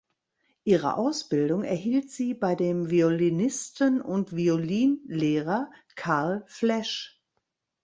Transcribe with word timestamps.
Ihre 0.63 0.95
Ausbildung 0.97 1.63
erhielt 1.63 2.09
sie 2.09 2.33
bei 2.33 2.55
dem 2.55 2.89
Violinisten 2.89 4.01
und 4.01 4.35
Violinlehrer 4.35 5.69
Carl 5.95 6.43
Flesch. 6.47 7.21